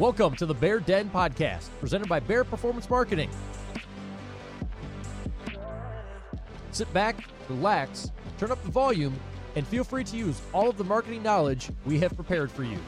Welcome 0.00 0.34
to 0.36 0.46
the 0.46 0.54
Bear 0.54 0.80
Den 0.80 1.10
Podcast, 1.10 1.68
presented 1.78 2.08
by 2.08 2.20
Bear 2.20 2.42
Performance 2.42 2.88
Marketing. 2.88 3.28
Sit 6.72 6.90
back, 6.94 7.28
relax, 7.50 8.10
turn 8.38 8.50
up 8.50 8.62
the 8.62 8.70
volume, 8.70 9.14
and 9.56 9.66
feel 9.66 9.84
free 9.84 10.02
to 10.04 10.16
use 10.16 10.40
all 10.54 10.70
of 10.70 10.78
the 10.78 10.84
marketing 10.84 11.22
knowledge 11.22 11.68
we 11.84 11.98
have 11.98 12.14
prepared 12.16 12.50
for 12.50 12.64
you. 12.64 12.78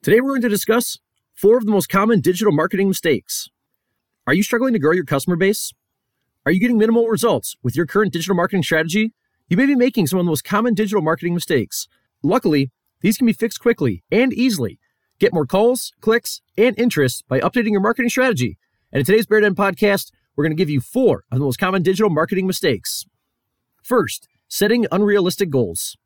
Today, 0.00 0.22
we're 0.22 0.30
going 0.30 0.40
to 0.40 0.48
discuss 0.48 0.98
four 1.42 1.58
of 1.58 1.66
the 1.66 1.72
most 1.72 1.88
common 1.88 2.20
digital 2.20 2.52
marketing 2.52 2.86
mistakes. 2.86 3.48
Are 4.28 4.32
you 4.32 4.44
struggling 4.44 4.74
to 4.74 4.78
grow 4.78 4.92
your 4.92 5.04
customer 5.04 5.34
base? 5.34 5.72
Are 6.46 6.52
you 6.52 6.60
getting 6.60 6.78
minimal 6.78 7.08
results 7.08 7.56
with 7.64 7.74
your 7.74 7.84
current 7.84 8.12
digital 8.12 8.36
marketing 8.36 8.62
strategy? 8.62 9.12
You 9.48 9.56
may 9.56 9.66
be 9.66 9.74
making 9.74 10.06
some 10.06 10.20
of 10.20 10.24
the 10.24 10.30
most 10.30 10.44
common 10.44 10.74
digital 10.74 11.02
marketing 11.02 11.34
mistakes. 11.34 11.88
Luckily, 12.22 12.70
these 13.00 13.16
can 13.16 13.26
be 13.26 13.32
fixed 13.32 13.58
quickly 13.58 14.04
and 14.12 14.32
easily. 14.32 14.78
Get 15.18 15.34
more 15.34 15.44
calls, 15.44 15.90
clicks, 16.00 16.42
and 16.56 16.78
interest 16.78 17.24
by 17.26 17.40
updating 17.40 17.72
your 17.72 17.80
marketing 17.80 18.10
strategy. 18.10 18.56
And 18.92 19.00
in 19.00 19.04
today's 19.04 19.26
Bear 19.26 19.40
Den 19.40 19.56
podcast, 19.56 20.12
we're 20.36 20.44
going 20.44 20.56
to 20.56 20.62
give 20.62 20.70
you 20.70 20.80
four 20.80 21.24
of 21.32 21.40
the 21.40 21.44
most 21.44 21.58
common 21.58 21.82
digital 21.82 22.08
marketing 22.08 22.46
mistakes. 22.46 23.04
First, 23.82 24.28
setting 24.46 24.86
unrealistic 24.92 25.50
goals. 25.50 25.96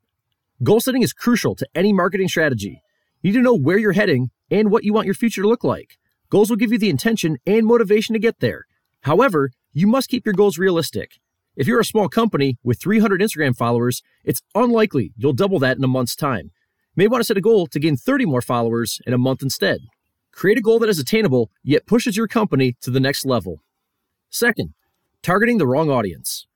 Goal 0.63 0.79
setting 0.79 1.03
is 1.03 1.13
crucial 1.13 1.53
to 1.57 1.67
any 1.75 1.93
marketing 1.93 2.27
strategy. 2.27 2.81
You 3.27 3.33
need 3.33 3.39
to 3.39 3.43
know 3.43 3.57
where 3.57 3.77
you're 3.77 3.91
heading 3.91 4.29
and 4.49 4.71
what 4.71 4.85
you 4.85 4.93
want 4.93 5.05
your 5.05 5.13
future 5.13 5.41
to 5.41 5.49
look 5.49 5.61
like. 5.61 5.97
Goals 6.29 6.49
will 6.49 6.55
give 6.55 6.71
you 6.71 6.77
the 6.77 6.89
intention 6.89 7.35
and 7.45 7.67
motivation 7.67 8.13
to 8.13 8.19
get 8.19 8.39
there. 8.39 8.63
However, 9.01 9.51
you 9.73 9.85
must 9.85 10.07
keep 10.07 10.25
your 10.25 10.33
goals 10.33 10.57
realistic. 10.57 11.19
If 11.57 11.67
you're 11.67 11.81
a 11.81 11.83
small 11.83 12.07
company 12.07 12.57
with 12.63 12.79
300 12.79 13.19
Instagram 13.19 13.53
followers, 13.53 14.01
it's 14.23 14.41
unlikely 14.55 15.11
you'll 15.17 15.33
double 15.33 15.59
that 15.59 15.75
in 15.75 15.83
a 15.83 15.89
month's 15.89 16.15
time. 16.15 16.51
You 16.95 17.03
may 17.03 17.07
want 17.09 17.19
to 17.19 17.25
set 17.25 17.35
a 17.35 17.41
goal 17.41 17.67
to 17.67 17.79
gain 17.81 17.97
30 17.97 18.25
more 18.25 18.41
followers 18.41 19.01
in 19.05 19.11
a 19.11 19.17
month 19.17 19.41
instead. 19.41 19.79
Create 20.31 20.57
a 20.57 20.61
goal 20.61 20.79
that 20.79 20.87
is 20.87 20.97
attainable 20.97 21.51
yet 21.65 21.85
pushes 21.85 22.15
your 22.15 22.29
company 22.29 22.77
to 22.79 22.89
the 22.89 23.01
next 23.01 23.25
level. 23.25 23.57
Second, 24.29 24.73
targeting 25.21 25.57
the 25.57 25.67
wrong 25.67 25.89
audience. 25.89 26.47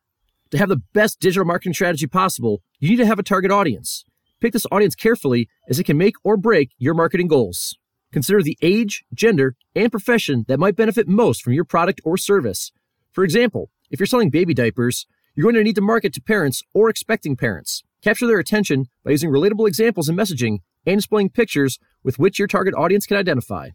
To 0.52 0.58
have 0.58 0.70
the 0.70 0.82
best 0.94 1.20
digital 1.20 1.44
marketing 1.44 1.74
strategy 1.74 2.08
possible, 2.08 2.62
you 2.80 2.92
need 2.92 2.96
to 2.96 3.06
have 3.08 3.20
a 3.20 3.24
target 3.24 3.52
audience. 3.52 4.06
Pick 4.42 4.54
this 4.54 4.66
audience 4.72 4.96
carefully 4.96 5.48
as 5.70 5.80
it 5.80 5.84
can 5.84 6.00
make 6.00 6.16
or 6.24 6.36
break 6.36 6.72
your 6.80 6.96
marketing 6.96 7.28
goals. 7.28 7.78
Consider 8.12 8.42
the 8.42 8.58
age, 8.64 9.06
gender, 9.14 9.56
and 9.76 9.92
profession 9.92 10.46
that 10.48 10.60
might 10.60 10.76
benefit 10.76 11.08
most 11.08 11.44
from 11.44 11.54
your 11.54 11.64
product 11.64 12.02
or 12.04 12.18
service. 12.18 12.72
For 13.12 13.24
example, 13.24 13.70
if 13.92 14.00
you're 14.00 14.08
selling 14.08 14.32
baby 14.32 14.56
diapers, 14.56 15.06
you're 15.36 15.44
going 15.44 15.56
to 15.56 15.64
need 15.64 15.76
to 15.76 15.82
market 15.82 16.12
to 16.14 16.22
parents 16.22 16.64
or 16.74 16.90
expecting 16.90 17.38
parents. 17.38 17.84
Capture 18.02 18.26
their 18.26 18.40
attention 18.40 18.88
by 19.06 19.12
using 19.12 19.30
relatable 19.30 19.68
examples 19.68 20.10
and 20.10 20.18
messaging 20.18 20.58
and 20.88 20.98
displaying 20.98 21.30
pictures 21.30 21.78
with 22.04 22.18
which 22.18 22.40
your 22.40 22.48
target 22.48 22.74
audience 22.74 23.06
can 23.06 23.18
identify. 23.18 23.70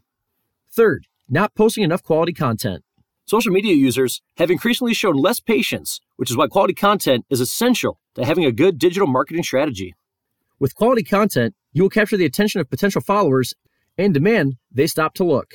Third, 0.69 1.07
not 1.29 1.55
posting 1.55 1.85
enough 1.85 2.03
quality 2.03 2.33
content. 2.33 2.83
Social 3.25 3.53
media 3.53 3.73
users 3.73 4.21
have 4.35 4.51
increasingly 4.51 4.93
shown 4.93 5.15
less 5.15 5.39
patience, 5.39 6.01
which 6.17 6.29
is 6.29 6.35
why 6.35 6.47
quality 6.47 6.73
content 6.73 7.25
is 7.29 7.39
essential 7.39 7.99
to 8.15 8.25
having 8.25 8.43
a 8.43 8.51
good 8.51 8.77
digital 8.77 9.07
marketing 9.07 9.43
strategy. 9.43 9.95
With 10.59 10.75
quality 10.75 11.03
content, 11.03 11.55
you 11.71 11.83
will 11.83 11.89
capture 11.89 12.17
the 12.17 12.25
attention 12.25 12.59
of 12.59 12.69
potential 12.69 13.01
followers 13.01 13.53
and 13.97 14.13
demand 14.13 14.55
they 14.71 14.87
stop 14.87 15.13
to 15.15 15.23
look. 15.23 15.53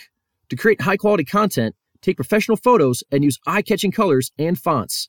To 0.50 0.56
create 0.56 0.82
high 0.82 0.96
quality 0.96 1.24
content, 1.24 1.74
take 2.02 2.16
professional 2.16 2.56
photos 2.56 3.02
and 3.10 3.24
use 3.24 3.38
eye 3.46 3.62
catching 3.62 3.90
colors 3.90 4.30
and 4.38 4.58
fonts. 4.58 5.08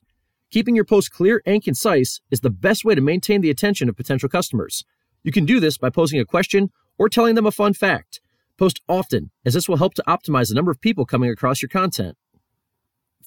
Keeping 0.50 0.74
your 0.74 0.84
posts 0.84 1.08
clear 1.08 1.42
and 1.46 1.62
concise 1.62 2.20
is 2.30 2.40
the 2.40 2.50
best 2.50 2.84
way 2.84 2.94
to 2.94 3.00
maintain 3.00 3.40
the 3.40 3.50
attention 3.50 3.88
of 3.88 3.96
potential 3.96 4.28
customers. 4.28 4.84
You 5.22 5.32
can 5.32 5.44
do 5.44 5.60
this 5.60 5.78
by 5.78 5.90
posing 5.90 6.20
a 6.20 6.24
question 6.24 6.70
or 6.98 7.08
telling 7.08 7.34
them 7.34 7.46
a 7.46 7.52
fun 7.52 7.74
fact. 7.74 8.20
Post 8.56 8.80
often, 8.88 9.30
as 9.44 9.54
this 9.54 9.68
will 9.68 9.78
help 9.78 9.94
to 9.94 10.04
optimize 10.06 10.48
the 10.48 10.54
number 10.54 10.70
of 10.70 10.80
people 10.80 11.06
coming 11.06 11.30
across 11.30 11.60
your 11.60 11.68
content. 11.68 12.16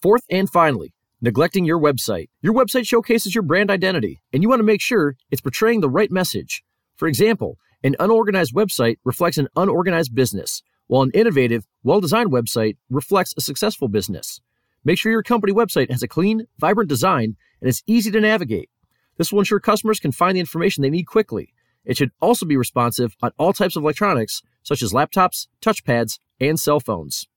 Fourth 0.02 0.24
and 0.30 0.50
finally, 0.50 0.94
neglecting 1.22 1.66
your 1.66 1.80
website. 1.80 2.30
Your 2.42 2.54
website 2.54 2.88
showcases 2.88 3.34
your 3.34 3.42
brand 3.42 3.72
identity, 3.72 4.22
and 4.32 4.44
you 4.44 4.50
want 4.50 4.60
to 4.60 4.66
make 4.66 4.82
sure 4.82 5.16
it's 5.32 5.42
portraying 5.42 5.82
the 5.82 5.90
right 5.90 6.12
message. 6.12 6.64
For 6.96 7.08
example, 7.08 7.58
an 7.84 7.96
unorganized 8.00 8.54
website 8.54 8.98
reflects 9.04 9.38
an 9.38 9.48
unorganized 9.56 10.14
business, 10.16 10.62
while 10.88 11.04
an 11.04 11.12
innovative, 11.14 11.66
well 11.84 12.02
designed 12.02 12.32
website 12.32 12.78
reflects 12.90 13.34
a 13.38 13.42
successful 13.42 13.88
business. 13.88 14.42
Make 14.84 14.98
sure 14.98 15.12
your 15.12 15.24
company 15.24 15.54
website 15.54 15.92
has 15.92 16.04
a 16.04 16.08
clean, 16.08 16.48
vibrant 16.60 16.90
design 16.90 17.36
and 17.62 17.70
is 17.70 17.84
easy 17.88 18.10
to 18.12 18.22
navigate. 18.22 18.70
This 19.18 19.32
will 19.32 19.40
ensure 19.40 19.60
customers 19.60 20.00
can 20.00 20.12
find 20.12 20.36
the 20.36 20.40
information 20.40 20.82
they 20.82 20.90
need 20.90 21.06
quickly. 21.06 21.54
It 21.84 21.98
should 21.98 22.12
also 22.22 22.46
be 22.46 22.58
responsive 22.58 23.16
on 23.22 23.32
all 23.38 23.54
types 23.54 23.76
of 23.76 23.84
electronics, 23.84 24.42
such 24.64 24.82
as 24.82 24.94
laptops, 24.94 25.48
touchpads, 25.62 26.20
and 26.40 26.60
cell 26.60 26.80
phones. 26.80 27.28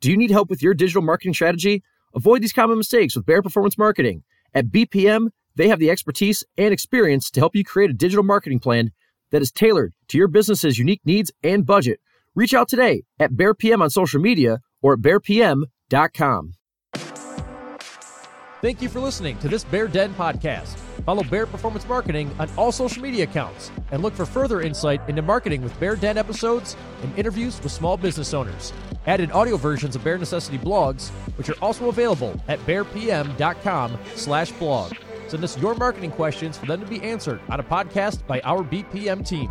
Do 0.00 0.10
you 0.10 0.16
need 0.16 0.30
help 0.30 0.50
with 0.50 0.62
your 0.62 0.74
digital 0.74 1.02
marketing 1.02 1.34
strategy? 1.34 1.82
Avoid 2.14 2.42
these 2.42 2.52
common 2.52 2.78
mistakes 2.78 3.16
with 3.16 3.26
Bear 3.26 3.42
Performance 3.42 3.76
Marketing. 3.76 4.22
At 4.54 4.66
BPM, 4.66 5.30
they 5.56 5.68
have 5.68 5.80
the 5.80 5.90
expertise 5.90 6.44
and 6.56 6.72
experience 6.72 7.30
to 7.32 7.40
help 7.40 7.56
you 7.56 7.64
create 7.64 7.90
a 7.90 7.94
digital 7.94 8.22
marketing 8.22 8.60
plan 8.60 8.92
that 9.32 9.42
is 9.42 9.50
tailored 9.50 9.92
to 10.08 10.18
your 10.18 10.28
business's 10.28 10.78
unique 10.78 11.00
needs 11.04 11.32
and 11.42 11.66
budget. 11.66 11.98
Reach 12.36 12.54
out 12.54 12.68
today 12.68 13.02
at 13.18 13.32
BearPM 13.32 13.82
on 13.82 13.90
social 13.90 14.20
media 14.20 14.60
or 14.80 14.94
at 14.94 15.00
bearpm.com. 15.00 16.52
Thank 18.64 18.80
you 18.80 18.88
for 18.88 18.98
listening 18.98 19.36
to 19.40 19.48
this 19.48 19.62
Bear 19.62 19.86
Den 19.86 20.14
podcast. 20.14 20.78
Follow 21.04 21.22
Bear 21.22 21.44
Performance 21.44 21.86
Marketing 21.86 22.34
on 22.38 22.48
all 22.56 22.72
social 22.72 23.02
media 23.02 23.24
accounts 23.24 23.70
and 23.90 24.02
look 24.02 24.14
for 24.14 24.24
further 24.24 24.62
insight 24.62 25.06
into 25.06 25.20
marketing 25.20 25.60
with 25.60 25.78
Bear 25.78 25.96
Den 25.96 26.16
episodes 26.16 26.74
and 27.02 27.18
interviews 27.18 27.62
with 27.62 27.70
small 27.70 27.98
business 27.98 28.32
owners. 28.32 28.72
Added 29.06 29.32
audio 29.32 29.58
versions 29.58 29.94
of 29.96 30.02
Bear 30.02 30.16
Necessity 30.16 30.56
blogs, 30.56 31.10
which 31.36 31.50
are 31.50 31.60
also 31.60 31.90
available 31.90 32.40
at 32.48 32.58
bearpm.com 32.60 33.98
slash 34.14 34.50
blog. 34.52 34.94
Send 35.28 35.44
us 35.44 35.58
your 35.58 35.74
marketing 35.74 36.12
questions 36.12 36.56
for 36.56 36.64
them 36.64 36.80
to 36.80 36.86
be 36.86 37.02
answered 37.02 37.42
on 37.50 37.60
a 37.60 37.64
podcast 37.64 38.26
by 38.26 38.40
our 38.44 38.64
BPM 38.64 39.28
team. 39.28 39.50